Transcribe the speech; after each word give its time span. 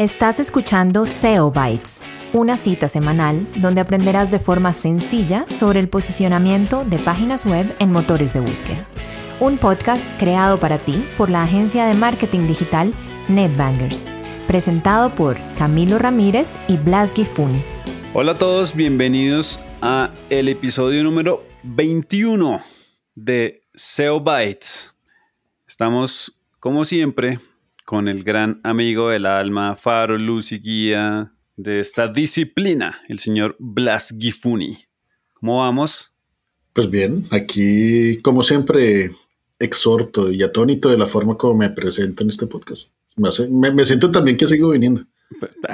Estás 0.00 0.40
escuchando 0.40 1.04
SEO 1.04 1.50
Bytes, 1.50 2.00
una 2.32 2.56
cita 2.56 2.88
semanal 2.88 3.46
donde 3.56 3.82
aprenderás 3.82 4.30
de 4.30 4.38
forma 4.38 4.72
sencilla 4.72 5.44
sobre 5.50 5.78
el 5.78 5.90
posicionamiento 5.90 6.86
de 6.86 6.96
páginas 6.96 7.44
web 7.44 7.76
en 7.78 7.92
motores 7.92 8.32
de 8.32 8.40
búsqueda. 8.40 8.88
Un 9.40 9.58
podcast 9.58 10.08
creado 10.18 10.58
para 10.58 10.78
ti 10.78 11.04
por 11.18 11.28
la 11.28 11.42
agencia 11.42 11.84
de 11.84 11.92
marketing 11.92 12.46
digital 12.46 12.94
NetBangers, 13.28 14.06
presentado 14.46 15.14
por 15.14 15.36
Camilo 15.52 15.98
Ramírez 15.98 16.56
y 16.66 16.78
Blas 16.78 17.12
Gifuni. 17.12 17.62
Hola 18.14 18.32
a 18.32 18.38
todos, 18.38 18.74
bienvenidos 18.74 19.60
a 19.82 20.08
el 20.30 20.48
episodio 20.48 21.04
número 21.04 21.44
21 21.62 22.58
de 23.16 23.64
SEO 23.74 24.18
Bytes. 24.18 24.94
Estamos, 25.66 26.40
como 26.58 26.86
siempre, 26.86 27.38
con 27.90 28.06
el 28.06 28.22
gran 28.22 28.60
amigo 28.62 29.08
del 29.08 29.26
alma, 29.26 29.74
faro, 29.74 30.16
luz 30.16 30.52
y 30.52 30.60
guía 30.60 31.34
de 31.56 31.80
esta 31.80 32.06
disciplina, 32.06 32.96
el 33.08 33.18
señor 33.18 33.56
Blas 33.58 34.14
Gifuni. 34.16 34.78
¿Cómo 35.34 35.58
vamos? 35.58 36.14
Pues 36.72 36.88
bien, 36.88 37.24
aquí 37.32 38.20
como 38.22 38.44
siempre 38.44 39.10
exhorto 39.58 40.30
y 40.30 40.40
atónito 40.44 40.88
de 40.88 40.98
la 40.98 41.06
forma 41.08 41.36
como 41.36 41.56
me 41.56 41.70
presento 41.70 42.22
en 42.22 42.30
este 42.30 42.46
podcast. 42.46 42.92
Me, 43.16 43.84
siento 43.84 44.12
también 44.12 44.36
que 44.36 44.46
sigo 44.46 44.70
viniendo. 44.70 45.02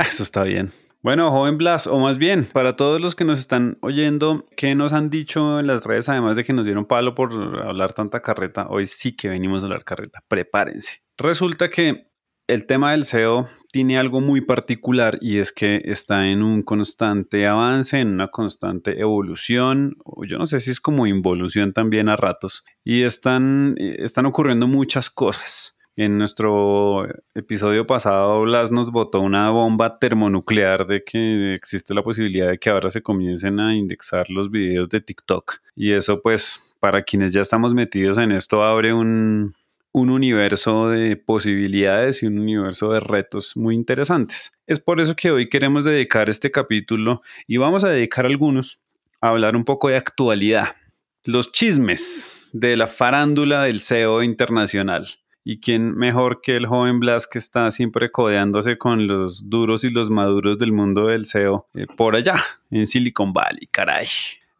Eso 0.08 0.22
está 0.22 0.42
bien. 0.42 0.72
Bueno, 1.02 1.30
joven 1.30 1.58
Blas, 1.58 1.86
o 1.86 1.98
más 1.98 2.16
bien, 2.16 2.46
para 2.46 2.76
todos 2.76 2.98
los 2.98 3.14
que 3.14 3.26
nos 3.26 3.38
están 3.38 3.76
oyendo, 3.82 4.48
¿qué 4.56 4.74
nos 4.74 4.94
han 4.94 5.10
dicho 5.10 5.60
en 5.60 5.66
las 5.66 5.84
redes, 5.84 6.08
además 6.08 6.36
de 6.36 6.44
que 6.44 6.54
nos 6.54 6.64
dieron 6.64 6.86
palo 6.86 7.14
por 7.14 7.34
hablar 7.62 7.92
tanta 7.92 8.22
carreta? 8.22 8.68
Hoy 8.70 8.86
sí 8.86 9.14
que 9.14 9.28
venimos 9.28 9.62
a 9.62 9.66
hablar 9.66 9.84
carreta. 9.84 10.24
Prepárense. 10.28 11.05
Resulta 11.18 11.70
que 11.70 12.08
el 12.46 12.66
tema 12.66 12.92
del 12.92 13.04
SEO 13.04 13.48
tiene 13.72 13.98
algo 13.98 14.20
muy 14.20 14.40
particular 14.40 15.18
y 15.20 15.38
es 15.38 15.50
que 15.50 15.80
está 15.84 16.28
en 16.28 16.42
un 16.42 16.62
constante 16.62 17.46
avance, 17.46 17.98
en 17.98 18.08
una 18.08 18.28
constante 18.28 19.00
evolución, 19.00 19.96
o 20.04 20.24
yo 20.24 20.38
no 20.38 20.46
sé 20.46 20.60
si 20.60 20.70
es 20.70 20.80
como 20.80 21.06
involución 21.06 21.72
también 21.72 22.08
a 22.08 22.16
ratos, 22.16 22.64
y 22.84 23.02
están, 23.02 23.74
están 23.78 24.26
ocurriendo 24.26 24.66
muchas 24.66 25.10
cosas. 25.10 25.78
En 25.98 26.18
nuestro 26.18 27.06
episodio 27.34 27.86
pasado, 27.86 28.42
Blas 28.42 28.70
nos 28.70 28.92
botó 28.92 29.20
una 29.20 29.48
bomba 29.48 29.98
termonuclear 29.98 30.86
de 30.86 31.02
que 31.02 31.54
existe 31.54 31.94
la 31.94 32.02
posibilidad 32.02 32.50
de 32.50 32.58
que 32.58 32.68
ahora 32.68 32.90
se 32.90 33.00
comiencen 33.00 33.58
a 33.60 33.74
indexar 33.74 34.28
los 34.28 34.50
videos 34.50 34.90
de 34.90 35.00
TikTok. 35.00 35.60
Y 35.74 35.92
eso, 35.92 36.20
pues, 36.20 36.76
para 36.80 37.02
quienes 37.02 37.32
ya 37.32 37.40
estamos 37.40 37.72
metidos 37.72 38.18
en 38.18 38.30
esto, 38.32 38.62
abre 38.62 38.92
un, 38.92 39.54
un 39.96 40.10
universo 40.10 40.90
de 40.90 41.16
posibilidades 41.16 42.22
y 42.22 42.26
un 42.26 42.38
universo 42.38 42.92
de 42.92 43.00
retos 43.00 43.56
muy 43.56 43.74
interesantes. 43.74 44.52
Es 44.66 44.78
por 44.78 45.00
eso 45.00 45.16
que 45.16 45.30
hoy 45.30 45.48
queremos 45.48 45.86
dedicar 45.86 46.28
este 46.28 46.50
capítulo 46.50 47.22
y 47.46 47.56
vamos 47.56 47.82
a 47.82 47.88
dedicar 47.88 48.26
algunos 48.26 48.82
a 49.22 49.30
hablar 49.30 49.56
un 49.56 49.64
poco 49.64 49.88
de 49.88 49.96
actualidad, 49.96 50.76
los 51.24 51.50
chismes 51.50 52.46
de 52.52 52.76
la 52.76 52.88
farándula 52.88 53.62
del 53.62 53.80
SEO 53.80 54.22
internacional. 54.22 55.08
Y 55.44 55.60
quién 55.60 55.96
mejor 55.96 56.42
que 56.42 56.56
el 56.56 56.66
joven 56.66 57.00
Blas 57.00 57.26
que 57.26 57.38
está 57.38 57.70
siempre 57.70 58.10
codeándose 58.10 58.76
con 58.76 59.06
los 59.06 59.48
duros 59.48 59.82
y 59.82 59.88
los 59.88 60.10
maduros 60.10 60.58
del 60.58 60.72
mundo 60.72 61.06
del 61.06 61.24
SEO 61.24 61.68
eh, 61.74 61.86
por 61.96 62.16
allá, 62.16 62.44
en 62.70 62.86
Silicon 62.86 63.32
Valley, 63.32 63.66
caray. 63.70 64.08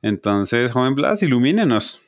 Entonces, 0.01 0.73
joven 0.73 0.95
Blas, 0.95 1.23
ilumínenos. 1.23 2.01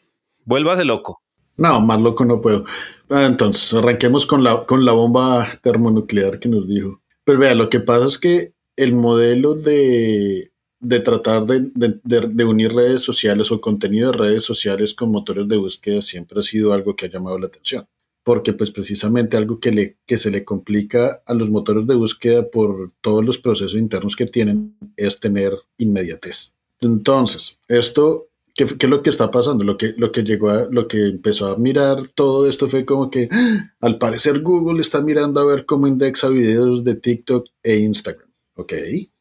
Vuélvase 0.46 0.86
loco. 0.86 1.20
No, 1.58 1.80
más 1.80 2.00
loco 2.00 2.24
no 2.24 2.40
puedo. 2.40 2.64
Ah, 3.10 3.26
entonces, 3.26 3.74
arranquemos 3.74 4.26
con 4.26 4.44
la, 4.44 4.64
con 4.64 4.84
la 4.84 4.92
bomba 4.92 5.46
termonuclear 5.60 6.38
que 6.38 6.48
nos 6.48 6.68
dijo. 6.68 7.02
Pero 7.24 7.38
vea, 7.40 7.54
lo 7.54 7.68
que 7.68 7.80
pasa 7.80 8.06
es 8.06 8.18
que 8.18 8.52
el 8.76 8.92
modelo 8.92 9.54
de, 9.54 10.52
de 10.80 11.00
tratar 11.00 11.44
de, 11.46 11.70
de, 11.74 12.44
unir 12.44 12.72
redes 12.72 13.02
sociales 13.02 13.50
o 13.50 13.60
contenido 13.60 14.12
de 14.12 14.18
redes 14.18 14.44
sociales 14.44 14.94
con 14.94 15.10
motores 15.10 15.48
de 15.48 15.56
búsqueda 15.56 16.00
siempre 16.00 16.38
ha 16.38 16.42
sido 16.42 16.72
algo 16.72 16.94
que 16.94 17.06
ha 17.06 17.10
llamado 17.10 17.38
la 17.38 17.48
atención. 17.48 17.86
Porque 18.22 18.52
pues 18.52 18.70
precisamente 18.70 19.36
algo 19.36 19.58
que, 19.58 19.72
le, 19.72 19.96
que 20.06 20.18
se 20.18 20.30
le 20.30 20.44
complica 20.44 21.22
a 21.26 21.34
los 21.34 21.50
motores 21.50 21.86
de 21.86 21.94
búsqueda 21.94 22.48
por 22.48 22.92
todos 23.00 23.24
los 23.24 23.38
procesos 23.38 23.74
internos 23.74 24.14
que 24.14 24.26
tienen 24.26 24.76
es 24.96 25.18
tener 25.18 25.54
inmediatez. 25.78 26.54
Entonces, 26.80 27.58
esto 27.66 28.28
¿Qué, 28.58 28.66
¿Qué, 28.66 28.86
es 28.86 28.90
lo 28.90 29.04
que 29.04 29.10
está 29.10 29.30
pasando? 29.30 29.62
Lo 29.62 29.78
que, 29.78 29.94
lo 29.96 30.10
que 30.10 30.24
llegó 30.24 30.50
a, 30.50 30.66
lo 30.68 30.88
que 30.88 31.06
empezó 31.06 31.46
a 31.46 31.56
mirar 31.56 32.08
todo 32.08 32.48
esto 32.48 32.68
fue 32.68 32.84
como 32.84 33.08
que 33.08 33.28
¡ah! 33.30 33.72
al 33.80 33.98
parecer 33.98 34.40
Google 34.40 34.82
está 34.82 35.00
mirando 35.00 35.40
a 35.40 35.44
ver 35.44 35.64
cómo 35.64 35.86
indexa 35.86 36.28
videos 36.28 36.82
de 36.82 36.96
TikTok 36.96 37.46
e 37.62 37.76
Instagram. 37.76 38.28
Ok, 38.56 38.72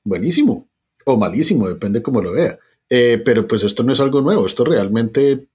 buenísimo. 0.04 0.68
O 1.06 1.18
malísimo, 1.18 1.70
depende 1.70 2.02
cómo 2.02 2.20
lo 2.20 2.32
vea. 2.32 2.58
Eh, 2.90 3.22
pero 3.24 3.48
pues 3.48 3.64
esto 3.64 3.84
no 3.84 3.94
es 3.94 4.00
algo 4.00 4.22
nuevo. 4.22 4.44
Esto 4.44 4.66
realmente 4.66 5.46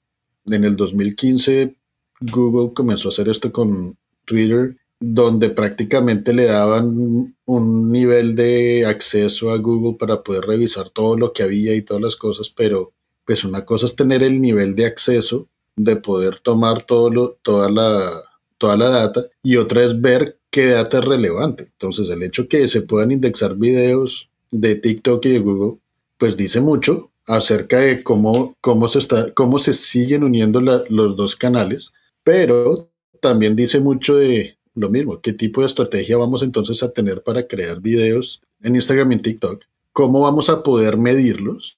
en 0.47 0.65
el 0.65 0.77
2015 0.77 1.75
Google 2.21 2.73
comenzó 2.75 3.09
a 3.09 3.11
hacer 3.11 3.29
esto 3.29 3.51
con 3.51 3.99
Twitter, 4.25 4.77
donde 5.01 5.51
prácticamente 5.51 6.33
le 6.33 6.45
daban 6.45 7.35
un 7.47 7.91
nivel 7.91 8.37
de 8.37 8.87
acceso 8.87 9.51
a 9.51 9.59
Google 9.59 9.97
para 9.99 10.23
poder 10.23 10.45
revisar 10.45 10.91
todo 10.91 11.17
lo 11.17 11.33
que 11.33 11.43
había 11.43 11.75
y 11.75 11.83
todas 11.83 12.01
las 12.01 12.15
cosas, 12.15 12.49
pero 12.49 12.93
pues 13.25 13.45
una 13.45 13.65
cosa 13.65 13.87
es 13.87 13.97
tener 13.97 14.23
el 14.23 14.41
nivel 14.41 14.75
de 14.75 14.87
acceso 14.87 15.49
de 15.77 15.97
poder 15.97 16.39
tomar 16.41 16.85
todo 16.85 17.11
lo, 17.11 17.39
toda, 17.43 17.71
la, 17.71 18.23
toda 18.59 18.77
la 18.77 18.89
data 18.89 19.23
y 19.43 19.57
otra 19.57 19.85
es 19.85 20.01
ver 20.01 20.39
qué 20.51 20.67
data 20.67 20.99
es 20.99 21.05
relevante. 21.05 21.65
Entonces 21.65 22.11
el 22.11 22.23
hecho 22.23 22.49
que 22.49 22.69
se 22.69 22.83
puedan 22.83 23.11
indexar 23.11 23.57
videos 23.57 24.29
de 24.51 24.75
TikTok 24.75 25.25
y 25.27 25.31
de 25.31 25.39
Google, 25.39 25.79
pues 26.19 26.37
dice 26.37 26.61
mucho 26.61 27.11
acerca 27.27 27.79
de 27.79 28.03
cómo, 28.03 28.57
cómo, 28.61 28.89
se, 28.89 28.99
está, 28.99 29.33
cómo 29.33 29.59
se 29.59 29.73
siguen 29.73 30.25
uniendo 30.25 30.61
los 30.61 31.17
dos 31.17 31.37
canales, 31.37 31.93
pero 32.23 32.91
también 33.21 33.57
dice 33.57 33.81
mucho 33.81 34.17
de 34.17 34.59
lo 34.75 34.91
mismo, 34.91 35.21
qué 35.21 35.33
tipo 35.33 35.61
de 35.61 35.67
estrategia 35.67 36.17
vamos 36.17 36.43
entonces 36.43 36.83
a 36.83 36.93
tener 36.93 37.23
para 37.23 37.47
crear 37.47 37.81
videos 37.81 38.43
en 38.63 38.75
Instagram 38.75 39.13
y 39.13 39.15
en 39.17 39.23
TikTok, 39.23 39.65
cómo 39.93 40.21
vamos 40.21 40.49
a 40.49 40.63
poder 40.63 40.97
medirlos, 40.97 41.77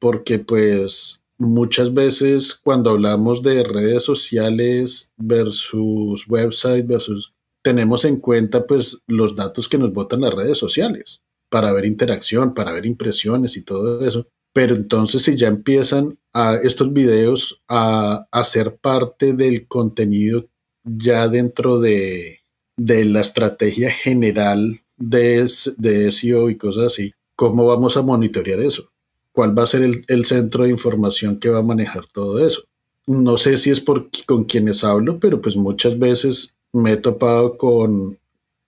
porque 0.00 0.40
pues 0.40 1.22
muchas 1.38 1.94
veces 1.94 2.54
cuando 2.54 2.90
hablamos 2.90 3.42
de 3.42 3.62
redes 3.62 4.02
sociales 4.02 5.12
versus 5.16 6.26
website 6.28 6.86
versus 6.86 7.32
tenemos 7.62 8.04
en 8.04 8.16
cuenta 8.16 8.66
pues 8.66 9.02
los 9.06 9.36
datos 9.36 9.68
que 9.68 9.78
nos 9.78 9.92
botan 9.92 10.22
las 10.22 10.34
redes 10.34 10.58
sociales 10.58 11.20
para 11.50 11.72
ver 11.72 11.84
interacción, 11.84 12.54
para 12.54 12.72
ver 12.72 12.86
impresiones 12.86 13.56
y 13.56 13.62
todo 13.62 14.04
eso. 14.06 14.26
Pero 14.52 14.74
entonces 14.74 15.22
si 15.22 15.36
ya 15.36 15.48
empiezan 15.48 16.18
estos 16.62 16.92
videos 16.92 17.62
a, 17.68 18.26
a 18.30 18.44
ser 18.44 18.76
parte 18.76 19.34
del 19.34 19.68
contenido 19.68 20.48
ya 20.84 21.28
dentro 21.28 21.80
de, 21.80 22.40
de 22.76 23.04
la 23.04 23.20
estrategia 23.20 23.90
general 23.90 24.78
de, 24.96 25.46
de 25.76 26.10
SEO 26.10 26.50
y 26.50 26.56
cosas 26.56 26.86
así, 26.86 27.12
¿cómo 27.36 27.66
vamos 27.66 27.96
a 27.96 28.02
monitorear 28.02 28.60
eso? 28.60 28.89
Cuál 29.32 29.56
va 29.56 29.62
a 29.62 29.66
ser 29.66 29.82
el, 29.82 30.24
centro 30.24 30.64
de 30.64 30.70
información 30.70 31.38
que 31.38 31.48
va 31.48 31.58
a 31.58 31.62
manejar 31.62 32.06
todo 32.06 32.44
eso. 32.44 32.62
No 33.06 33.36
sé 33.36 33.58
si 33.58 33.70
es 33.70 33.80
por, 33.80 34.08
con 34.26 34.44
quienes 34.44 34.84
hablo, 34.84 35.18
pero 35.18 35.40
pues 35.40 35.56
muchas 35.56 35.98
veces 35.98 36.54
me 36.72 36.92
he 36.92 36.96
topado 36.96 37.56
con, 37.56 38.18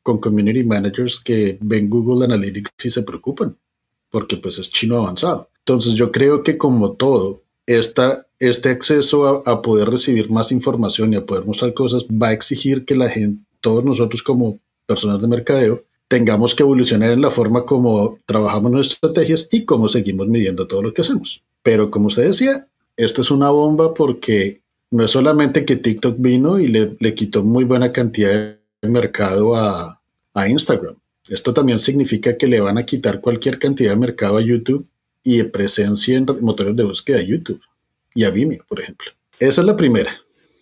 con 0.03 0.19
community 0.19 0.65
managers 0.65 1.21
que 1.21 1.59
ven 1.61 1.89
Google 1.89 2.25
Analytics 2.25 2.71
y 2.85 2.91
se 2.91 3.03
preocupan, 3.03 3.57
porque 4.11 4.37
pues 4.37 4.59
es 4.59 4.71
chino 4.71 4.97
avanzado. 4.97 5.49
Entonces 5.59 5.95
yo 5.95 6.11
creo 6.11 6.43
que 6.43 6.59
como 6.59 6.93
todo, 6.93 7.43
esta, 7.67 8.27
este 8.41 8.71
acceso 8.71 9.45
a, 9.47 9.51
a, 9.51 9.63
poder 9.63 9.89
recibir 9.89 10.31
más 10.31 10.51
información 10.51 11.13
y 11.13 11.17
a 11.17 11.25
poder 11.25 11.45
mostrar 11.45 11.73
cosas 11.75 12.05
va 12.07 12.29
a 12.29 12.33
exigir 12.33 12.85
que 12.85 12.97
la 12.97 13.09
gente, 13.09 13.45
todos 13.61 13.85
nosotros 13.85 14.23
como 14.25 14.59
personas 14.87 15.21
de 15.21 15.29
mercadeo, 15.29 15.85
tengamos 16.13 16.55
que 16.55 16.63
evolucionar 16.63 17.09
en 17.09 17.23
la 17.23 17.31
forma 17.31 17.65
como 17.65 18.19
trabajamos 18.27 18.71
nuestras 18.71 18.97
estrategias 18.97 19.49
y 19.51 19.65
cómo 19.65 19.89
seguimos 19.89 20.29
midiendo 20.29 20.69
todo 20.69 20.83
lo 20.83 20.93
que 20.93 21.01
hacemos. 21.01 21.43
Pero 21.63 21.91
como 21.91 22.09
usted 22.09 22.25
decía, 22.25 22.67
esto 22.99 23.23
es 23.23 23.31
una 23.31 23.49
bomba 23.49 23.95
porque 23.95 24.61
no 24.91 25.05
es 25.05 25.11
solamente 25.11 25.65
que 25.65 25.77
TikTok 25.77 26.17
vino 26.19 26.61
y 26.61 26.69
le, 26.69 27.15
quitó 27.15 27.43
muy 27.43 27.65
buena 27.65 27.93
cantidad 27.93 28.59
de 28.83 28.89
mercado 28.91 29.57
a, 29.57 30.03
Instagram. 30.47 30.97
Esto 31.31 31.55
también 31.55 31.79
significa 31.79 32.37
que 32.37 32.47
le 32.47 32.61
van 32.61 32.77
a 32.77 32.85
quitar 32.85 33.23
cualquier 33.23 33.59
cantidad 33.59 33.93
de 33.93 33.97
mercado 33.97 34.37
a 34.37 34.43
YouTube 34.43 34.87
y 35.25 35.39
de 35.39 35.47
presencia 35.47 36.19
en 36.19 36.27
motores 36.43 36.77
de 36.77 36.83
búsqueda 36.85 37.17
de 37.19 37.27
YouTube 37.27 37.63
y 38.15 38.25
a 38.25 38.31
Vimeo, 38.31 38.67
por 38.69 38.81
ejemplo. 38.81 39.11
Esa 39.39 39.63
es 39.63 39.67
la 39.67 39.77
primera. 39.79 40.13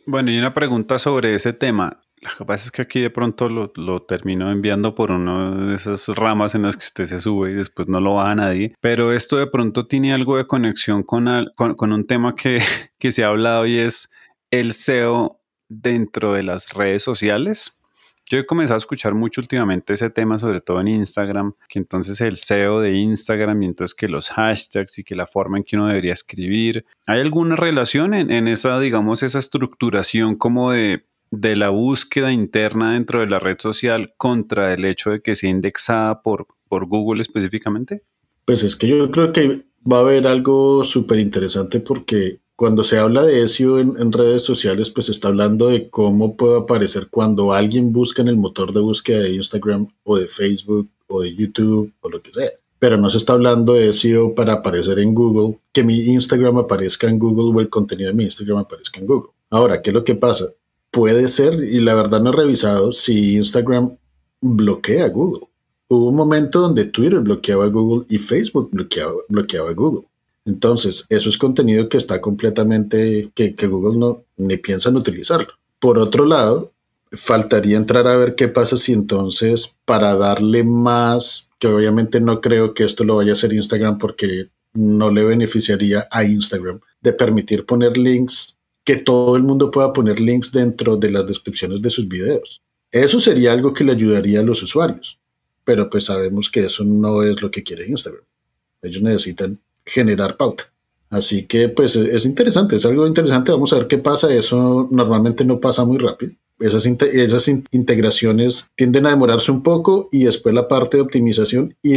Bueno, 0.06 0.30
y 0.30 0.38
una 0.38 0.54
pregunta 0.54 1.00
sobre 1.00 1.34
ese 1.34 1.52
tema. 1.52 2.00
Lo 2.20 2.46
que 2.46 2.52
es 2.52 2.70
que 2.70 2.82
aquí 2.82 3.00
de 3.00 3.08
pronto 3.08 3.48
lo, 3.48 3.72
lo 3.76 4.02
termino 4.02 4.50
enviando 4.50 4.94
por 4.94 5.10
una 5.10 5.66
de 5.66 5.74
esas 5.74 6.06
ramas 6.08 6.54
en 6.54 6.62
las 6.62 6.76
que 6.76 6.84
usted 6.84 7.06
se 7.06 7.18
sube 7.18 7.50
y 7.50 7.54
después 7.54 7.88
no 7.88 7.98
lo 7.98 8.14
va 8.16 8.30
a 8.30 8.34
nadie. 8.34 8.68
Pero 8.80 9.12
esto 9.12 9.38
de 9.38 9.46
pronto 9.46 9.86
tiene 9.86 10.12
algo 10.12 10.36
de 10.36 10.46
conexión 10.46 11.02
con, 11.02 11.26
con, 11.56 11.92
un 11.92 12.06
tema 12.06 12.34
que, 12.34 12.58
que 12.98 13.10
se 13.10 13.24
ha 13.24 13.28
hablado 13.28 13.64
y 13.64 13.78
es 13.78 14.10
el 14.50 14.74
SEO 14.74 15.40
dentro 15.68 16.34
de 16.34 16.42
las 16.42 16.74
redes 16.74 17.02
sociales. 17.02 17.80
Yo 18.28 18.38
he 18.38 18.46
comenzado 18.46 18.76
a 18.76 18.78
escuchar 18.78 19.14
mucho 19.14 19.40
últimamente 19.40 19.94
ese 19.94 20.10
tema, 20.10 20.38
sobre 20.38 20.60
todo 20.60 20.80
en 20.80 20.88
Instagram, 20.88 21.54
que 21.68 21.78
entonces 21.78 22.20
el 22.20 22.36
SEO 22.36 22.80
de 22.80 22.92
Instagram 22.92 23.62
y 23.62 23.66
entonces 23.66 23.94
que 23.94 24.08
los 24.08 24.28
hashtags 24.30 24.98
y 24.98 25.04
que 25.04 25.14
la 25.14 25.26
forma 25.26 25.56
en 25.56 25.64
que 25.64 25.76
uno 25.76 25.88
debería 25.88 26.12
escribir. 26.12 26.84
¿Hay 27.06 27.20
alguna 27.20 27.56
relación 27.56 28.14
en, 28.14 28.30
en 28.30 28.46
esa, 28.46 28.78
digamos, 28.78 29.24
esa 29.24 29.40
estructuración 29.40 30.36
como 30.36 30.70
de, 30.70 31.06
de 31.30 31.56
la 31.56 31.68
búsqueda 31.70 32.32
interna 32.32 32.94
dentro 32.94 33.20
de 33.20 33.28
la 33.28 33.38
red 33.38 33.56
social 33.60 34.12
contra 34.16 34.72
el 34.72 34.84
hecho 34.84 35.10
de 35.10 35.22
que 35.22 35.34
sea 35.34 35.50
indexada 35.50 36.22
por, 36.22 36.46
por 36.68 36.86
Google 36.86 37.20
específicamente? 37.20 38.02
Pues 38.44 38.64
es 38.64 38.76
que 38.76 38.88
yo 38.88 39.10
creo 39.10 39.32
que 39.32 39.62
va 39.90 39.98
a 39.98 40.00
haber 40.00 40.26
algo 40.26 40.82
súper 40.84 41.18
interesante 41.18 41.80
porque 41.80 42.40
cuando 42.60 42.84
se 42.84 42.98
habla 42.98 43.24
de 43.24 43.48
SEO 43.48 43.78
en, 43.78 44.12
redes 44.12 44.42
sociales, 44.42 44.90
pues 44.90 45.06
se 45.06 45.12
está 45.12 45.28
hablando 45.28 45.68
de 45.68 45.88
cómo 45.88 46.36
puede 46.36 46.58
aparecer 46.58 47.08
cuando 47.08 47.54
alguien 47.54 47.90
busca 47.90 48.20
en 48.20 48.28
el 48.28 48.36
motor 48.36 48.74
de 48.74 48.80
búsqueda 48.80 49.20
de 49.20 49.34
Instagram 49.34 49.88
o 50.04 50.18
de 50.18 50.26
Facebook 50.26 50.90
o 51.06 51.22
de 51.22 51.34
YouTube 51.34 51.90
o 52.02 52.10
lo 52.10 52.20
que 52.20 52.34
sea. 52.34 52.50
Pero 52.78 52.98
no 52.98 53.08
se 53.08 53.16
está 53.16 53.32
hablando 53.32 53.72
de 53.72 53.94
SEO 53.94 54.34
para 54.34 54.52
aparecer 54.52 54.98
en 54.98 55.14
Google, 55.14 55.58
que 55.72 55.84
mi 55.84 56.00
Instagram 56.00 56.58
aparezca 56.58 57.08
en 57.08 57.18
Google 57.18 57.56
o 57.56 57.60
el 57.60 57.70
contenido 57.70 58.10
de 58.10 58.14
mi 58.14 58.24
Instagram 58.24 58.58
aparezca 58.58 59.00
en 59.00 59.06
Google. 59.06 59.30
Ahora, 59.48 59.80
¿qué 59.80 59.88
es 59.88 59.94
lo 59.94 60.04
que 60.04 60.16
pasa? 60.16 60.44
Puede 60.90 61.28
ser, 61.28 61.54
y 61.62 61.80
la 61.80 61.94
verdad 61.94 62.20
no 62.20 62.30
he 62.30 62.36
revisado, 62.36 62.92
si 62.92 63.36
Instagram 63.36 63.96
bloquea 64.40 65.04
a 65.04 65.08
Google. 65.08 65.46
Hubo 65.88 66.08
un 66.08 66.16
momento 66.16 66.60
donde 66.60 66.86
Twitter 66.86 67.20
bloqueaba 67.20 67.64
a 67.64 67.68
Google 67.68 68.06
y 68.08 68.18
Facebook 68.18 68.70
bloqueaba, 68.72 69.14
bloqueaba 69.28 69.70
a 69.70 69.74
Google. 69.74 70.06
Entonces, 70.44 71.04
eso 71.08 71.28
es 71.28 71.38
contenido 71.38 71.88
que 71.88 71.96
está 71.96 72.20
completamente, 72.20 73.30
que, 73.34 73.54
Google 73.66 73.98
no 73.98 74.24
ni 74.36 74.56
piensa 74.56 74.88
en 74.88 74.96
utilizarlo. 74.96 75.52
Por 75.78 75.98
otro 75.98 76.24
lado, 76.24 76.72
faltaría 77.12 77.76
entrar 77.76 78.06
a 78.06 78.16
ver 78.16 78.34
qué 78.34 78.48
pasa 78.48 78.76
si 78.76 78.92
entonces 78.92 79.74
para 79.84 80.16
darle 80.16 80.64
más, 80.64 81.50
que 81.58 81.68
obviamente 81.68 82.20
no 82.20 82.40
creo 82.40 82.74
que 82.74 82.84
esto 82.84 83.04
lo 83.04 83.16
vaya 83.16 83.30
a 83.30 83.34
hacer 83.34 83.52
Instagram 83.52 83.98
porque 83.98 84.48
no 84.72 85.10
le 85.10 85.24
beneficiaría 85.24 86.06
a 86.10 86.24
Instagram 86.24 86.80
de 87.00 87.12
permitir 87.12 87.66
poner 87.66 87.96
links, 87.96 88.56
que 88.84 88.96
todo 88.96 89.36
el 89.36 89.42
mundo 89.42 89.70
pueda 89.70 89.92
poner 89.92 90.20
links 90.20 90.52
dentro 90.52 90.96
de 90.96 91.10
las 91.10 91.26
descripciones 91.26 91.82
de 91.82 91.90
sus 91.90 92.08
videos. 92.08 92.62
Eso 92.90 93.20
sería 93.20 93.52
algo 93.52 93.72
que 93.72 93.84
le 93.84 93.92
ayudaría 93.92 94.40
a 94.40 94.44
los 94.44 94.62
usuarios, 94.62 95.20
pero 95.64 95.88
pues 95.88 96.04
sabemos 96.04 96.50
que 96.50 96.64
eso 96.64 96.84
no 96.84 97.22
es 97.22 97.40
lo 97.40 97.50
que 97.50 97.62
quiere 97.62 97.86
Instagram. 97.86 98.24
Ellos 98.82 99.02
necesitan 99.02 99.60
generar 99.84 100.36
pauta. 100.36 100.64
Así 101.10 101.46
que 101.46 101.68
pues 101.68 101.96
es 101.96 102.24
interesante, 102.24 102.76
es 102.76 102.86
algo 102.86 103.06
interesante. 103.06 103.52
Vamos 103.52 103.72
a 103.72 103.78
ver 103.78 103.88
qué 103.88 103.98
pasa. 103.98 104.32
Eso 104.32 104.88
normalmente 104.90 105.44
no 105.44 105.60
pasa 105.60 105.84
muy 105.84 105.98
rápido. 105.98 106.32
Esas, 106.60 106.86
integraciones 106.86 108.66
tienden 108.76 109.06
a 109.06 109.10
demorarse 109.10 109.50
un 109.50 109.62
poco 109.62 110.08
y 110.12 110.24
después 110.24 110.54
la 110.54 110.68
parte 110.68 110.98
de 110.98 111.02
optimización 111.02 111.74
y 111.82 111.94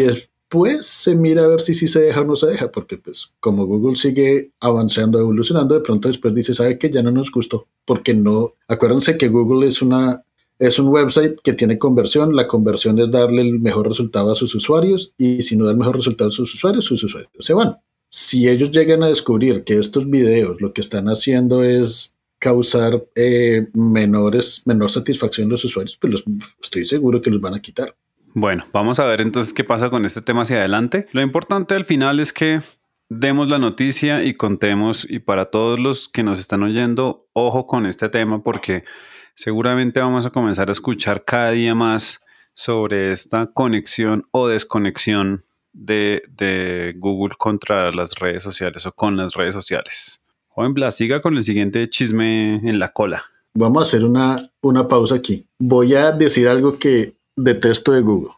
después 0.54 0.86
se 0.86 1.16
mira 1.16 1.44
a 1.44 1.48
ver 1.48 1.62
si 1.62 1.74
sí 1.74 1.88
se 1.88 2.00
deja 2.00 2.22
o 2.22 2.26
no 2.26 2.36
se 2.36 2.46
deja, 2.46 2.72
porque 2.72 2.98
pues 2.98 3.32
como 3.40 3.66
Google 3.66 3.96
sigue 3.96 4.52
avanzando, 4.60 5.20
evolucionando, 5.20 5.74
de 5.74 5.82
pronto 5.82 6.08
después 6.08 6.34
dice, 6.36 6.54
sabe 6.54 6.78
que 6.78 6.92
ya 6.92 7.02
no 7.02 7.10
nos 7.10 7.32
gustó, 7.32 7.68
porque 7.86 8.14
no, 8.14 8.54
acuérdense 8.68 9.18
que 9.18 9.30
Google 9.30 9.68
es 9.68 9.82
una 9.82 10.24
es 10.60 10.78
un 10.78 10.90
website 10.90 11.40
que 11.44 11.54
tiene 11.54 11.80
conversión. 11.80 12.36
La 12.36 12.48
conversión 12.48 12.98
es 13.00 13.10
darle 13.10 13.42
el 13.42 13.60
mejor 13.60 13.88
resultado 13.88 14.32
a 14.32 14.36
sus 14.36 14.54
usuarios 14.54 15.14
y 15.18 15.42
si 15.42 15.58
no 15.58 15.66
da 15.66 15.72
el 15.72 15.78
mejor 15.78 15.96
resultado 15.96 16.30
a 16.30 16.32
sus 16.32 16.54
usuarios, 16.54 16.86
sus 16.86 17.04
usuarios 17.04 17.32
se 17.40 17.54
van. 17.54 17.76
Si 18.08 18.48
ellos 18.48 18.70
llegan 18.70 19.02
a 19.02 19.08
descubrir 19.08 19.64
que 19.64 19.80
estos 19.80 20.08
videos 20.08 20.62
lo 20.62 20.72
que 20.72 20.82
están 20.82 21.08
haciendo 21.08 21.64
es 21.64 22.14
causar 22.38 23.04
eh, 23.16 23.68
menores, 23.74 24.62
menor 24.66 24.92
satisfacción 24.92 25.48
a 25.48 25.52
los 25.52 25.66
usuarios, 25.66 25.98
pues 26.00 26.12
los, 26.12 26.24
estoy 26.62 26.86
seguro 26.86 27.22
que 27.22 27.32
los 27.32 27.42
van 27.42 27.56
a 27.56 27.62
quitar. 27.62 27.96
Bueno, 28.35 28.65
vamos 28.74 29.00
a 29.00 29.06
ver 29.06 29.21
entonces 29.21 29.53
qué 29.53 29.63
pasa 29.63 29.91
con 29.91 30.06
este 30.06 30.21
tema 30.21 30.41
hacia 30.41 30.57
adelante. 30.57 31.07
Lo 31.12 31.21
importante 31.21 31.75
al 31.75 31.85
final 31.85 32.19
es 32.19 32.33
que 32.33 32.62
demos 33.07 33.47
la 33.47 33.59
noticia 33.59 34.24
y 34.24 34.33
contemos 34.33 35.06
y 35.07 35.19
para 35.19 35.45
todos 35.45 35.80
los 35.80 36.09
que 36.09 36.24
nos 36.24 36.39
están 36.39 36.63
oyendo, 36.63 37.27
ojo 37.33 37.68
con 37.68 37.85
este 37.85 38.09
tema 38.09 38.39
porque 38.39 38.85
seguramente 39.35 40.00
vamos 40.00 40.25
a 40.25 40.31
comenzar 40.31 40.69
a 40.69 40.71
escuchar 40.71 41.25
cada 41.25 41.51
día 41.51 41.75
más 41.75 42.24
sobre 42.56 43.12
esta 43.12 43.51
conexión 43.53 44.27
o 44.31 44.47
desconexión 44.47 45.45
de, 45.71 46.94
Google 46.97 47.35
contra 47.38 47.91
las 47.91 48.15
redes 48.15 48.44
sociales 48.44 48.85
o 48.88 48.91
con 48.94 49.15
las 49.15 49.33
redes 49.33 49.53
sociales. 49.53 50.21
Joven 50.47 50.74
Blas, 50.74 50.95
siga 50.95 51.19
con 51.19 51.35
el 51.35 51.44
siguiente 51.44 51.88
chisme 51.88 52.56
en 52.68 52.80
la 52.80 52.89
cola. 52.89 53.24
Vamos 53.56 53.83
a 53.83 53.85
hacer 53.88 54.06
una, 54.06 54.38
una 54.62 54.88
pausa 54.88 55.15
aquí. 55.15 55.47
Voy 55.59 55.94
a 55.94 56.12
decir 56.12 56.47
algo 56.47 56.77
que 56.77 57.15
detesto 57.35 57.91
de 57.91 58.01
Google. 58.01 58.33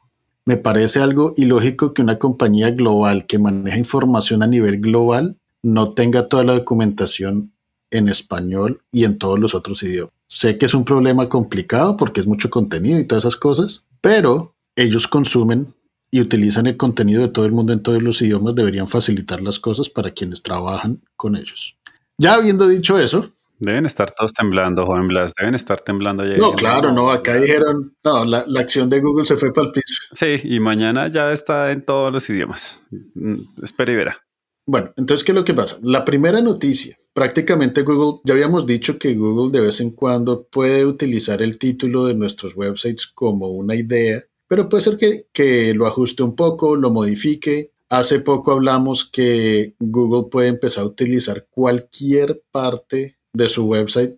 Me 0.45 0.57
parece 0.57 0.99
algo 0.99 1.33
ilógico 1.37 1.93
que 1.93 2.01
una 2.01 2.19
compañía 2.19 2.69
global 2.71 3.25
que 3.25 3.39
maneja 3.39 3.77
información 3.77 4.43
a 4.43 4.47
nivel 4.47 4.79
global 4.79 5.37
no 5.63 5.91
tenga 5.91 6.29
toda 6.29 6.43
la 6.43 6.53
documentación 6.53 7.51
en 7.89 8.09
español 8.09 8.81
y 8.91 9.05
en 9.05 9.17
todos 9.17 9.39
los 9.39 9.55
otros 9.55 9.81
idiomas. 9.83 10.13
Sé 10.27 10.57
que 10.57 10.65
es 10.65 10.73
un 10.73 10.85
problema 10.85 11.29
complicado 11.29 11.97
porque 11.97 12.21
es 12.21 12.27
mucho 12.27 12.49
contenido 12.49 12.99
y 12.99 13.05
todas 13.05 13.23
esas 13.23 13.37
cosas, 13.37 13.85
pero 14.01 14.55
ellos 14.75 15.07
consumen 15.07 15.67
y 16.11 16.21
utilizan 16.21 16.67
el 16.67 16.77
contenido 16.77 17.21
de 17.21 17.29
todo 17.29 17.45
el 17.45 17.51
mundo 17.51 17.73
en 17.73 17.83
todos 17.83 18.01
los 18.01 18.21
idiomas, 18.21 18.55
deberían 18.55 18.87
facilitar 18.87 19.41
las 19.41 19.59
cosas 19.59 19.89
para 19.89 20.11
quienes 20.11 20.43
trabajan 20.43 21.01
con 21.15 21.35
ellos. 21.35 21.77
Ya 22.17 22.35
habiendo 22.35 22.67
dicho 22.67 22.97
eso. 22.97 23.29
Deben 23.59 23.85
estar 23.85 24.11
todos 24.11 24.33
temblando, 24.33 24.85
joven 24.85 25.07
Blas, 25.07 25.33
deben 25.39 25.55
estar 25.55 25.79
temblando. 25.79 26.23
no, 26.23 26.53
claro, 26.53 26.91
no, 26.91 27.09
acá 27.09 27.39
dijeron, 27.39 27.95
no, 28.03 28.25
la, 28.25 28.43
la, 28.47 28.59
acción 28.59 28.89
de 28.89 28.99
Google 28.99 29.25
se 29.25 29.37
fue 29.37 29.53
para 29.53 29.67
el 29.67 29.73
piso. 29.73 30.03
Sí, 30.11 30.35
y 30.43 30.59
mañana 30.59 31.07
ya 31.07 31.31
está 31.31 31.71
en 31.71 31.85
todos 31.85 32.11
los 32.11 32.29
idiomas. 32.29 32.83
Mm, 33.13 33.35
espera 33.63 33.91
y 33.93 33.95
verá. 33.95 34.25
Bueno, 34.67 34.91
entonces, 34.97 35.23
¿qué 35.23 35.31
es 35.31 35.35
lo 35.35 35.45
que 35.45 35.53
pasa? 35.53 35.77
La 35.83 36.03
primera 36.03 36.41
noticia, 36.41 36.97
prácticamente 37.13 37.83
Google, 37.83 38.21
ya 38.23 38.33
habíamos 38.33 38.65
dicho 38.65 38.97
que 38.97 39.13
Google 39.13 39.51
de 39.51 39.65
vez 39.67 39.79
en 39.79 39.91
cuando 39.91 40.47
puede 40.47 40.85
utilizar 40.85 41.41
el 41.41 41.59
título 41.59 42.05
de 42.05 42.15
nuestros 42.15 42.55
websites 42.55 43.07
como 43.07 43.49
una 43.49 43.75
idea, 43.75 44.23
pero 44.47 44.67
puede 44.67 44.81
ser 44.81 44.97
que, 44.97 45.27
que 45.31 45.73
lo 45.75 45.85
ajuste 45.85 46.23
un 46.23 46.35
poco, 46.35 46.75
lo 46.75 46.89
modifique. 46.89 47.73
Hace 47.89 48.19
poco 48.19 48.51
hablamos 48.51 49.05
que 49.05 49.75
Google 49.79 50.29
puede 50.31 50.47
empezar 50.47 50.83
a 50.83 50.87
utilizar 50.87 51.45
cualquier 51.51 52.41
parte 52.51 53.17
de 53.35 53.47
su 53.49 53.65
website 53.65 54.17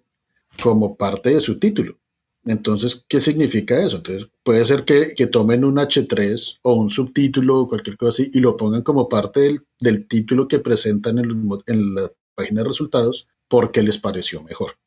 como 0.62 0.96
parte 0.96 1.32
de 1.32 1.40
su 1.40 1.60
título. 1.60 1.98
Entonces, 2.46 3.04
¿qué 3.08 3.20
significa 3.20 3.84
eso? 3.86 3.98
Entonces, 3.98 4.30
puede 4.44 4.64
ser 4.64 4.86
que, 4.86 5.14
tomen 5.28 5.66
un 5.66 5.76
H3 5.76 6.60
o 6.62 6.76
un 6.76 6.90
subtítulo 6.90 7.60
o 7.60 7.68
cualquier 7.68 7.98
cosa 7.98 8.22
así 8.22 8.32
y 8.34 8.40
lo 8.40 8.56
pongan 8.56 8.84
como 8.84 9.10
parte 9.10 9.58
del, 9.80 10.08
título 10.08 10.48
que 10.48 10.60
presentan 10.60 11.20
en, 11.20 11.96
la 11.96 12.12
página 12.36 12.62
de 12.62 12.70
resultados 12.70 13.28
porque 13.50 13.84
les 13.84 13.98
pareció 13.98 14.44
mejor. 14.44 14.78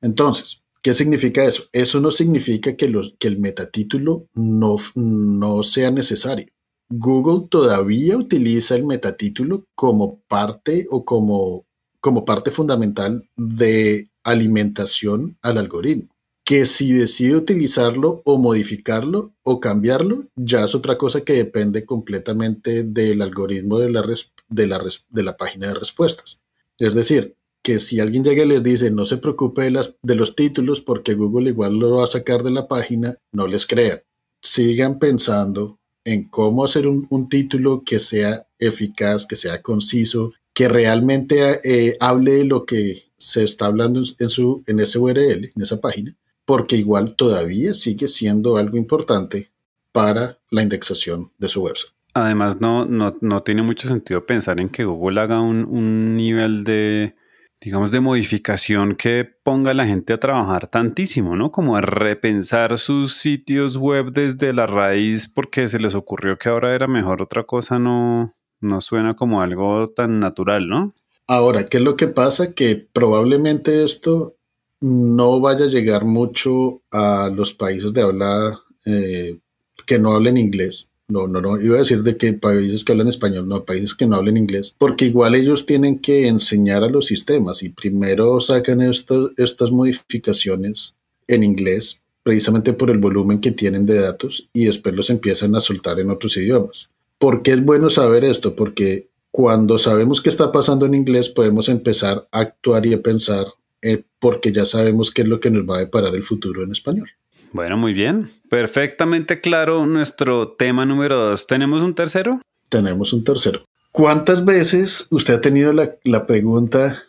Entonces, 0.00 0.62
¿qué 0.80 0.94
significa 0.94 1.44
eso? 1.44 1.64
Eso 1.72 2.00
no 2.00 2.10
significa 2.10 2.74
que, 2.74 2.88
los, 2.88 3.14
que 3.18 3.28
el 3.28 3.38
metatítulo 3.38 4.26
no, 4.34 4.76
no 4.94 5.62
sea 5.62 5.90
necesario. 5.90 6.46
Google 6.88 7.48
todavía 7.48 8.16
utiliza 8.16 8.74
el 8.76 8.84
metatítulo 8.84 9.66
como 9.74 10.20
parte 10.26 10.86
o 10.90 11.04
como, 11.04 11.66
como 12.00 12.24
parte 12.24 12.50
fundamental 12.50 13.28
de 13.36 14.10
alimentación 14.22 15.38
al 15.42 15.58
algoritmo 15.58 16.10
que 16.50 16.66
si 16.66 16.92
decide 16.92 17.36
utilizarlo 17.36 18.22
o 18.24 18.36
modificarlo 18.36 19.32
o 19.44 19.60
cambiarlo, 19.60 20.26
ya 20.34 20.64
es 20.64 20.74
otra 20.74 20.98
cosa 20.98 21.20
que 21.20 21.34
depende 21.34 21.86
completamente 21.86 22.82
del 22.82 23.22
algoritmo 23.22 23.78
de 23.78 23.88
la, 23.88 24.04
de 24.48 24.66
la, 24.66 24.82
de 25.10 25.22
la 25.22 25.36
página 25.36 25.68
de 25.68 25.74
respuestas. 25.74 26.40
Es 26.76 26.94
decir, 26.94 27.36
que 27.62 27.78
si 27.78 28.00
alguien 28.00 28.24
llega 28.24 28.42
y 28.42 28.48
les 28.48 28.64
dice 28.64 28.90
no 28.90 29.06
se 29.06 29.18
preocupe 29.18 29.62
de, 29.62 29.70
las, 29.70 29.94
de 30.02 30.16
los 30.16 30.34
títulos 30.34 30.80
porque 30.80 31.14
Google 31.14 31.50
igual 31.50 31.76
lo 31.76 31.98
va 31.98 32.04
a 32.04 32.08
sacar 32.08 32.42
de 32.42 32.50
la 32.50 32.66
página, 32.66 33.16
no 33.30 33.46
les 33.46 33.64
crean. 33.64 34.02
Sigan 34.42 34.98
pensando 34.98 35.78
en 36.02 36.28
cómo 36.28 36.64
hacer 36.64 36.88
un, 36.88 37.28
título 37.28 37.82
que 37.84 38.00
sea 38.00 38.48
eficaz, 38.58 39.24
que 39.24 39.36
sea 39.36 39.62
conciso, 39.62 40.32
que 40.54 40.68
realmente 40.68 41.60
eh, 41.64 41.96
hable 42.00 42.32
de 42.32 42.44
lo 42.44 42.64
que 42.64 43.04
se 43.16 43.44
está 43.44 43.66
hablando 43.66 44.02
en, 44.18 44.30
su, 44.30 44.64
en 44.66 44.80
ese 44.80 44.98
URL, 44.98 45.50
en 45.54 45.62
esa 45.62 45.80
página, 45.80 46.16
porque 46.44 46.76
igual 46.76 47.14
todavía 47.16 47.74
sigue 47.74 48.08
siendo 48.08 48.56
algo 48.56 48.76
importante 48.76 49.50
para 49.92 50.38
la 50.50 50.62
indexación 50.62 51.30
de 51.38 51.48
su 51.48 51.62
website. 51.62 51.92
Además, 52.14 52.60
no, 52.60 52.86
no, 52.86 53.42
tiene 53.42 53.62
mucho 53.62 53.86
sentido 53.86 54.26
pensar 54.26 54.60
en 54.60 54.68
que 54.68 54.84
Google 54.84 55.20
haga 55.20 55.40
un, 55.40 56.16
nivel 56.16 56.64
de, 56.64 57.14
digamos, 57.60 57.92
de 57.92 58.00
modificación 58.00 58.96
que 58.96 59.24
ponga 59.24 59.70
a 59.70 59.74
la 59.74 59.86
gente 59.86 60.12
a 60.12 60.18
trabajar 60.18 60.66
tantísimo, 60.66 61.36
¿no? 61.36 61.52
Como 61.52 61.76
a 61.76 61.82
repensar 61.82 62.78
sus 62.78 63.14
sitios 63.14 63.76
web 63.76 64.10
desde 64.10 64.52
la 64.52 64.66
raíz 64.66 65.28
porque 65.28 65.68
se 65.68 65.78
les 65.78 65.94
ocurrió 65.94 66.36
que 66.36 66.48
ahora 66.48 66.74
era 66.74 66.88
mejor 66.88 67.22
otra 67.22 67.44
cosa, 67.44 67.78
no, 67.78 68.34
no 68.60 68.80
suena 68.80 69.14
como 69.14 69.42
algo 69.42 69.90
tan 69.90 70.20
natural, 70.20 70.68
¿no? 70.68 70.92
Ahora, 71.26 71.66
¿qué 71.66 71.78
es 71.78 71.82
lo 71.82 71.96
que 71.96 72.08
pasa? 72.08 72.54
Que 72.54 72.76
probablemente 72.76 73.84
esto 73.84 74.34
no 74.80 75.40
vaya 75.40 75.66
a 75.66 75.68
llegar 75.68 76.04
mucho 76.04 76.82
a 76.90 77.30
los 77.34 77.52
países 77.52 77.92
de 77.92 78.02
habla 78.02 78.60
eh, 78.86 79.38
que 79.86 79.98
no 79.98 80.14
hablen 80.14 80.38
inglés. 80.38 80.88
No, 81.08 81.26
no, 81.26 81.40
no, 81.40 81.60
iba 81.60 81.74
a 81.74 81.80
decir 81.80 82.04
de 82.04 82.16
que 82.16 82.34
países 82.34 82.84
que 82.84 82.92
hablan 82.92 83.08
español, 83.08 83.48
no, 83.48 83.64
países 83.64 83.96
que 83.96 84.06
no 84.06 84.14
hablen 84.14 84.36
inglés, 84.36 84.76
porque 84.78 85.06
igual 85.06 85.34
ellos 85.34 85.66
tienen 85.66 85.98
que 85.98 86.28
enseñar 86.28 86.84
a 86.84 86.88
los 86.88 87.06
sistemas 87.06 87.64
y 87.64 87.70
primero 87.70 88.38
sacan 88.38 88.80
estas 88.80 89.72
modificaciones 89.72 90.94
en 91.26 91.42
inglés, 91.42 92.00
precisamente 92.22 92.72
por 92.74 92.90
el 92.90 92.98
volumen 92.98 93.40
que 93.40 93.50
tienen 93.50 93.86
de 93.86 94.00
datos, 94.00 94.48
y 94.52 94.66
después 94.66 94.94
los 94.94 95.10
empiezan 95.10 95.56
a 95.56 95.60
soltar 95.60 95.98
en 95.98 96.10
otros 96.10 96.36
idiomas. 96.36 96.90
¿Por 97.20 97.42
qué 97.42 97.50
es 97.52 97.62
bueno 97.62 97.90
saber 97.90 98.24
esto? 98.24 98.56
Porque 98.56 99.10
cuando 99.30 99.76
sabemos 99.76 100.22
qué 100.22 100.30
está 100.30 100.50
pasando 100.52 100.86
en 100.86 100.94
inglés, 100.94 101.28
podemos 101.28 101.68
empezar 101.68 102.26
a 102.32 102.40
actuar 102.40 102.86
y 102.86 102.94
a 102.94 103.02
pensar, 103.02 103.44
eh, 103.82 104.04
porque 104.18 104.52
ya 104.52 104.64
sabemos 104.64 105.10
qué 105.10 105.20
es 105.20 105.28
lo 105.28 105.38
que 105.38 105.50
nos 105.50 105.68
va 105.68 105.76
a 105.76 105.80
deparar 105.80 106.14
el 106.14 106.22
futuro 106.22 106.62
en 106.62 106.72
español. 106.72 107.10
Bueno, 107.52 107.76
muy 107.76 107.92
bien. 107.92 108.30
Perfectamente 108.48 109.42
claro 109.42 109.84
nuestro 109.84 110.52
tema 110.52 110.86
número 110.86 111.16
dos. 111.16 111.46
¿Tenemos 111.46 111.82
un 111.82 111.94
tercero? 111.94 112.40
Tenemos 112.70 113.12
un 113.12 113.22
tercero. 113.22 113.64
¿Cuántas 113.92 114.42
veces 114.46 115.06
usted 115.10 115.34
ha 115.34 115.40
tenido 115.42 115.74
la, 115.74 115.90
la 116.04 116.26
pregunta, 116.26 117.02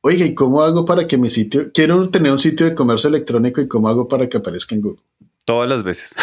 oiga, 0.00 0.26
¿y 0.26 0.34
cómo 0.34 0.62
hago 0.62 0.84
para 0.84 1.06
que 1.06 1.18
mi 1.18 1.30
sitio, 1.30 1.70
quiero 1.72 2.04
tener 2.08 2.32
un 2.32 2.40
sitio 2.40 2.66
de 2.66 2.74
comercio 2.74 3.06
electrónico 3.06 3.60
y 3.60 3.68
cómo 3.68 3.88
hago 3.88 4.08
para 4.08 4.28
que 4.28 4.38
aparezca 4.38 4.74
en 4.74 4.80
Google? 4.80 5.02
Todas 5.44 5.68
las 5.68 5.82
veces. 5.82 6.14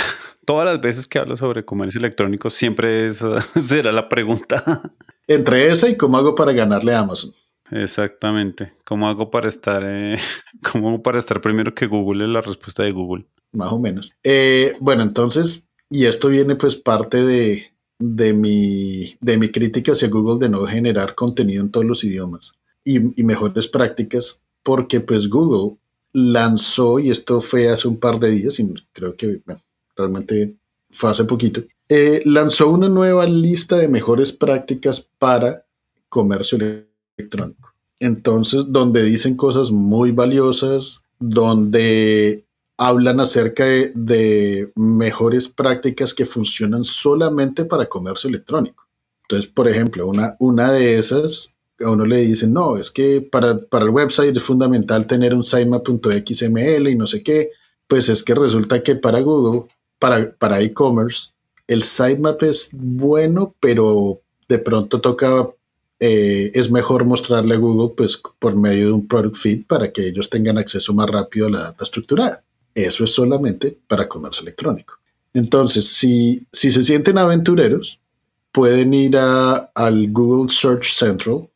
Todas 0.45 0.65
las 0.65 0.81
veces 0.81 1.07
que 1.07 1.19
hablo 1.19 1.38
sobre 1.38 1.65
comercio 1.65 1.99
electrónico 1.99 2.49
siempre 2.49 3.07
esa 3.07 3.41
será 3.59 3.91
la 3.91 4.09
pregunta. 4.09 4.93
Entre 5.27 5.71
esa 5.71 5.89
y 5.89 5.97
cómo 5.97 6.17
hago 6.17 6.35
para 6.35 6.53
ganarle 6.53 6.93
a 6.93 6.99
Amazon. 6.99 7.31
Exactamente. 7.71 8.73
¿Cómo 8.83 9.07
hago 9.07 9.29
para 9.29 9.47
estar, 9.47 9.83
eh, 9.85 10.15
cómo 10.71 11.01
para 11.01 11.19
estar 11.19 11.41
primero 11.41 11.73
que 11.75 11.85
Google 11.85 12.25
es 12.25 12.29
la 12.31 12.41
respuesta 12.41 12.83
de 12.83 12.91
Google? 12.91 13.25
Más 13.51 13.71
o 13.71 13.79
menos. 13.79 14.13
Eh, 14.23 14.75
bueno, 14.79 15.03
entonces, 15.03 15.69
y 15.89 16.05
esto 16.05 16.29
viene 16.29 16.55
pues 16.55 16.75
parte 16.75 17.23
de, 17.23 17.71
de, 17.99 18.33
mi, 18.33 19.15
de 19.21 19.38
mi 19.38 19.49
crítica 19.49 19.91
hacia 19.91 20.09
Google 20.09 20.39
de 20.39 20.49
no 20.49 20.65
generar 20.65 21.15
contenido 21.15 21.61
en 21.61 21.71
todos 21.71 21.85
los 21.85 22.03
idiomas 22.03 22.53
y, 22.83 23.19
y 23.19 23.23
mejores 23.23 23.67
prácticas, 23.67 24.41
porque 24.63 24.99
pues 24.99 25.29
Google 25.29 25.77
lanzó, 26.13 26.99
y 26.99 27.09
esto 27.09 27.41
fue 27.41 27.69
hace 27.69 27.87
un 27.87 27.99
par 27.99 28.19
de 28.19 28.31
días, 28.31 28.59
y 28.59 28.73
creo 28.91 29.15
que 29.15 29.41
realmente 29.95 30.55
fue 30.89 31.11
hace 31.11 31.25
poquito, 31.25 31.61
eh, 31.87 32.21
lanzó 32.25 32.69
una 32.69 32.89
nueva 32.89 33.25
lista 33.25 33.77
de 33.77 33.87
mejores 33.87 34.31
prácticas 34.31 35.07
para 35.17 35.65
comercio 36.07 36.57
electrónico. 37.17 37.73
Entonces, 37.99 38.65
donde 38.67 39.03
dicen 39.03 39.35
cosas 39.35 39.71
muy 39.71 40.11
valiosas, 40.11 41.03
donde 41.19 42.45
hablan 42.77 43.19
acerca 43.19 43.65
de, 43.65 44.71
mejores 44.75 45.49
prácticas 45.49 46.13
que 46.13 46.25
funcionan 46.25 46.83
solamente 46.85 47.65
para 47.65 47.89
comercio 47.89 48.29
electrónico. 48.29 48.87
Entonces, 49.23 49.51
por 49.51 49.67
ejemplo, 49.67 50.07
una, 50.07 50.35
una 50.39 50.71
de 50.71 50.97
esas, 50.97 51.57
a 51.83 51.89
uno 51.89 52.05
le 52.05 52.17
dicen, 52.21 52.53
no, 52.53 52.77
es 52.77 52.91
que 52.91 53.21
para, 53.21 53.57
para 53.57 53.86
el 53.86 53.91
website 53.91 54.36
es 54.36 54.43
fundamental 54.43 55.07
tener 55.07 55.33
un 55.33 55.43
sitemap.xml 55.43 56.89
y 56.89 56.95
no 56.95 57.07
sé 57.07 57.24
qué. 57.24 57.51
Pues 57.88 58.09
es 58.09 58.24
que 58.24 58.36
resulta 58.36 58.83
que 58.83 58.95
para 58.95 59.19
Google, 59.21 59.63
para, 59.98 60.31
para 60.31 60.62
e-commerce, 60.62 61.29
el 61.67 61.83
sitemap 61.83 62.43
es 62.43 62.69
bueno, 62.74 63.55
pero 63.59 64.21
de 64.48 64.59
pronto 64.59 65.01
toca 65.01 65.50
eh, 66.00 66.51
es 66.53 66.71
mejor 66.71 67.03
mostrarle 67.03 67.55
a 67.55 67.57
Google 67.57 67.93
pues 67.95 68.21
por 68.39 68.55
medio 68.55 68.88
de 68.88 68.91
un 68.93 69.07
product 69.07 69.36
feed 69.36 69.65
para 69.65 69.91
que 69.91 70.07
ellos 70.07 70.29
tengan 70.29 70.57
acceso 70.57 70.93
más 70.93 71.09
rápido 71.09 71.48
a 71.48 71.50
la 71.50 71.59
data 71.59 71.83
estructurada. 71.83 72.43
Eso 72.74 73.03
es 73.03 73.12
solamente 73.12 73.77
para 73.88 74.07
comercio 74.07 74.43
electrónico. 74.43 74.95
Entonces, 75.33 75.86
si, 75.86 76.48
si 76.51 76.71
se 76.71 76.83
sienten 76.83 77.17
aventureros, 77.17 78.00
pueden 78.51 78.93
ir 78.93 79.17
a, 79.17 79.71
al 79.75 80.12
Google 80.12 80.51
Search 80.51 80.93
Central, 80.93 81.48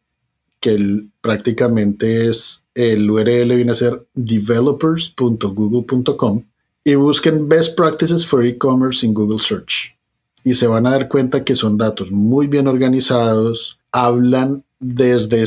que 0.63 1.03
prácticamente 1.20 2.29
es 2.29 2.63
el 2.74 3.12
URL 3.12 3.53
viene 3.53 3.74
a 3.74 3.75
ser 3.75 4.08
developers.google.com 4.13 6.43
y 6.86 6.96
busquen 6.96 7.50
Best 7.50 7.75
Practices 7.75 8.25
for 8.25 8.46
E-Commerce 8.46 9.05
en 9.05 9.13
Google 9.13 9.39
Search. 9.39 9.98
Y 10.46 10.53
se 10.53 10.67
van 10.67 10.88
a 10.88 10.91
dar 10.91 11.10
cuenta 11.10 11.43
que 11.43 11.55
son 11.55 11.77
datos 11.77 12.12
muy 12.12 12.48
bien 12.48 12.67
organizados, 12.67 13.77
hablan 13.91 14.63
desde 14.79 15.43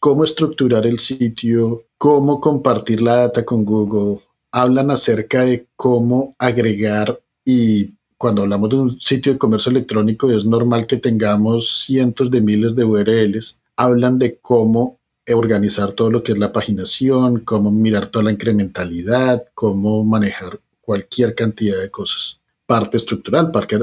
cómo 0.00 0.24
estructurar 0.24 0.84
el 0.84 0.98
sitio, 0.98 1.84
cómo 1.96 2.40
compartir 2.40 3.02
la 3.02 3.18
data 3.18 3.44
con 3.44 3.64
Google, 3.64 4.18
hablan 4.50 4.90
acerca 4.90 5.42
de 5.42 5.68
cómo 5.76 6.34
agregar 6.38 7.20
y 7.44 7.92
cuando 8.18 8.42
hablamos 8.42 8.70
de 8.70 8.76
un 8.76 9.00
sitio 9.00 9.32
de 9.32 9.38
comercio 9.38 9.70
electrónico 9.70 10.28
es 10.30 10.44
normal 10.44 10.88
que 10.88 10.96
tengamos 10.96 11.84
cientos 11.84 12.32
de 12.32 12.40
miles 12.40 12.74
de 12.74 12.82
URLs. 12.84 13.60
Hablan 13.76 14.18
de 14.18 14.38
cómo 14.38 14.98
organizar 15.28 15.92
todo 15.92 16.10
lo 16.10 16.22
que 16.22 16.32
es 16.32 16.38
la 16.38 16.52
paginación, 16.52 17.40
cómo 17.40 17.70
mirar 17.70 18.06
toda 18.06 18.24
la 18.24 18.32
incrementalidad, 18.32 19.44
cómo 19.54 20.04
manejar 20.04 20.60
cualquier 20.80 21.34
cantidad 21.34 21.80
de 21.80 21.90
cosas. 21.90 22.40
Parte 22.66 22.96
estructural, 22.96 23.50
parte, 23.50 23.76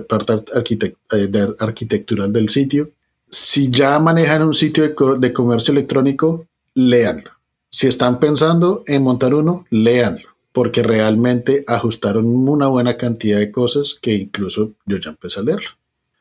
eh, 1.11 1.47
arquitectural 1.59 2.31
del 2.31 2.49
sitio. 2.49 2.91
Si 3.29 3.69
ya 3.69 3.99
manejan 3.99 4.43
un 4.43 4.53
sitio 4.53 4.83
de, 4.83 4.95
de 5.19 5.33
comercio 5.33 5.71
electrónico, 5.71 6.47
léanlo. 6.75 7.31
Si 7.69 7.87
están 7.87 8.19
pensando 8.19 8.83
en 8.85 9.03
montar 9.03 9.33
uno, 9.33 9.65
léanlo 9.69 10.33
porque 10.53 10.83
realmente 10.83 11.65
ajustaron 11.67 12.25
una 12.25 12.67
buena 12.67 12.95
cantidad 12.95 13.39
de 13.39 13.51
cosas 13.51 13.97
que 13.99 14.13
incluso 14.13 14.73
yo 14.85 14.97
ya 14.97 15.09
empecé 15.09 15.39
a 15.39 15.43
leerlo. 15.43 15.69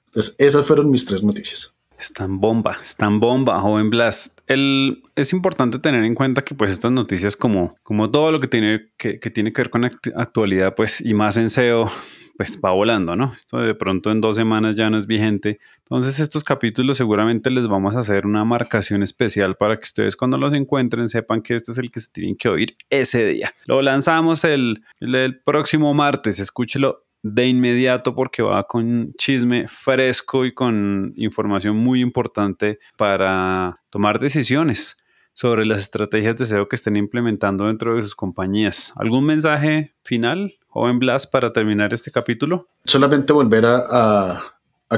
Entonces, 0.06 0.34
esas 0.38 0.66
fueron 0.66 0.90
mis 0.90 1.04
tres 1.04 1.22
noticias. 1.22 1.72
Están 2.02 2.40
bomba, 2.40 2.76
están 2.82 3.20
bomba, 3.20 3.60
joven 3.60 3.88
Blas. 3.88 4.34
El, 4.48 5.04
es 5.14 5.32
importante 5.32 5.78
tener 5.78 6.02
en 6.02 6.16
cuenta 6.16 6.42
que 6.42 6.52
pues 6.52 6.72
estas 6.72 6.90
noticias 6.90 7.36
como, 7.36 7.76
como 7.84 8.10
todo 8.10 8.32
lo 8.32 8.40
que 8.40 8.48
tiene 8.48 8.90
que, 8.96 9.18
tiene 9.18 9.52
que 9.52 9.62
ver 9.62 9.70
con 9.70 9.84
actualidad 9.84 10.74
pues 10.74 11.00
y 11.00 11.14
más 11.14 11.36
en 11.36 11.48
SEO 11.48 11.88
pues 12.36 12.60
va 12.64 12.72
volando, 12.72 13.14
¿no? 13.14 13.32
Esto 13.36 13.58
de 13.58 13.76
pronto 13.76 14.10
en 14.10 14.20
dos 14.20 14.34
semanas 14.34 14.74
ya 14.74 14.90
no 14.90 14.98
es 14.98 15.06
vigente. 15.06 15.60
Entonces 15.84 16.18
estos 16.18 16.42
capítulos 16.42 16.96
seguramente 16.96 17.50
les 17.50 17.68
vamos 17.68 17.94
a 17.94 18.00
hacer 18.00 18.26
una 18.26 18.44
marcación 18.44 19.04
especial 19.04 19.54
para 19.54 19.76
que 19.76 19.84
ustedes 19.84 20.16
cuando 20.16 20.38
los 20.38 20.52
encuentren 20.54 21.08
sepan 21.08 21.40
que 21.40 21.54
este 21.54 21.70
es 21.70 21.78
el 21.78 21.88
que 21.88 22.00
se 22.00 22.10
tienen 22.10 22.34
que 22.34 22.48
oír 22.48 22.76
ese 22.90 23.24
día. 23.26 23.52
Lo 23.66 23.80
lanzamos 23.80 24.42
el, 24.42 24.82
el, 24.98 25.40
próximo 25.40 25.94
martes, 25.94 26.40
escúchelo 26.40 27.04
de 27.22 27.48
inmediato 27.48 28.14
porque 28.14 28.42
va 28.42 28.64
con 28.64 29.14
chisme 29.16 29.68
fresco 29.68 30.44
y 30.44 30.52
con 30.52 31.12
información 31.16 31.76
muy 31.76 32.00
importante 32.00 32.78
para 32.96 33.80
tomar 33.90 34.18
decisiones 34.18 34.98
sobre 35.34 35.64
las 35.64 35.82
estrategias 35.82 36.36
de 36.36 36.46
SEO 36.46 36.68
que 36.68 36.76
estén 36.76 36.96
implementando 36.96 37.66
dentro 37.66 37.96
de 37.96 38.02
sus 38.02 38.14
compañías. 38.14 38.92
¿Algún 38.96 39.24
mensaje 39.24 39.94
final? 40.02 40.58
joven 40.72 40.98
Blas, 40.98 41.26
para 41.26 41.52
terminar 41.52 41.92
este 41.92 42.10
capítulo? 42.10 42.66
Solamente 42.86 43.34
volver 43.34 43.66
a, 43.66 44.40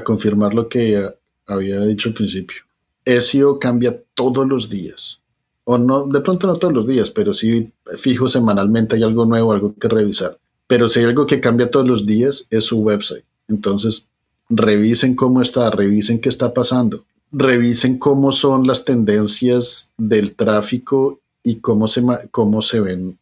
confirmar 0.05 0.55
lo 0.55 0.69
que 0.69 1.09
había 1.47 1.81
dicho 1.81 2.09
al 2.09 2.15
principio. 2.15 2.63
SEO 3.05 3.59
cambia 3.59 4.01
todos 4.15 4.47
los 4.49 4.71
días. 4.71 5.21
O 5.65 5.79
no, 5.79 6.07
de 6.07 6.21
pronto 6.21 6.47
no 6.47 6.57
todos 6.57 6.75
los 6.75 6.87
días, 6.87 7.11
pero 7.11 7.35
sí 7.35 7.73
fijo 7.97 8.29
semanalmente 8.29 8.97
hay 8.97 9.03
algo 9.03 9.25
nuevo, 9.25 9.53
algo 9.53 9.75
que 9.75 9.89
revisar. 9.89 10.39
Pero 10.75 10.89
si 10.89 10.99
hay 10.99 11.05
algo 11.05 11.25
que 11.25 11.39
cambia 11.39 11.71
todos 11.71 11.87
los 11.87 12.05
días 12.05 12.49
es 12.51 12.65
su 12.65 12.81
website. 12.81 13.25
Entonces, 13.47 14.09
revisen 14.49 15.15
cómo 15.15 15.41
está, 15.41 15.71
revisen 15.71 16.21
qué 16.21 16.29
está 16.29 16.53
pasando, 16.53 17.05
revisen 17.31 17.97
cómo 17.97 18.33
son 18.33 18.67
las 18.67 18.85
tendencias 18.85 19.93
del 19.97 20.35
tráfico 20.35 21.21
y 21.45 21.61
cómo 21.61 21.87
se, 21.87 22.03
cómo 22.33 22.61
se 22.61 22.81
ven 22.81 23.21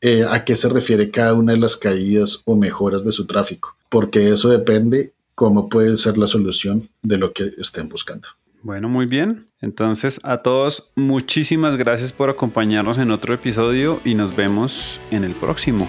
eh, 0.00 0.24
a 0.30 0.44
qué 0.44 0.54
se 0.54 0.68
refiere 0.68 1.10
cada 1.10 1.34
una 1.34 1.54
de 1.54 1.58
las 1.58 1.76
caídas 1.76 2.42
o 2.44 2.54
mejoras 2.54 3.02
de 3.02 3.10
su 3.10 3.26
tráfico, 3.26 3.76
porque 3.90 4.30
eso 4.30 4.48
depende 4.48 5.12
cómo 5.34 5.68
puede 5.68 5.96
ser 5.96 6.16
la 6.16 6.28
solución 6.28 6.88
de 7.02 7.18
lo 7.18 7.32
que 7.32 7.50
estén 7.58 7.88
buscando. 7.88 8.28
Bueno, 8.62 8.88
muy 8.88 9.06
bien. 9.06 9.48
Entonces, 9.60 10.20
a 10.22 10.38
todos, 10.38 10.92
muchísimas 10.94 11.74
gracias 11.74 12.12
por 12.12 12.30
acompañarnos 12.30 12.98
en 12.98 13.10
otro 13.10 13.34
episodio 13.34 14.00
y 14.04 14.14
nos 14.14 14.36
vemos 14.36 15.00
en 15.10 15.24
el 15.24 15.32
próximo. 15.32 15.88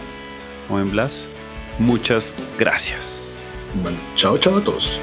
O 0.69 0.79
en 0.79 0.91
Blas, 0.91 1.27
muchas 1.79 2.35
gracias. 2.57 3.41
Bueno, 3.81 3.97
chao, 4.15 4.37
chao 4.37 4.57
a 4.57 4.63
todos. 4.63 4.99